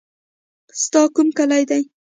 ستا 0.83 1.01
کوم 1.13 1.27
کلی 1.37 1.63
دی. 1.69 1.83